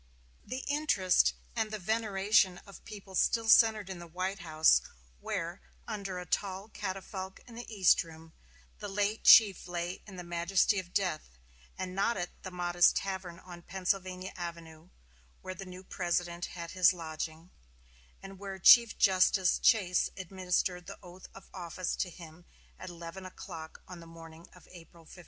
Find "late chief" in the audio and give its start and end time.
8.87-9.67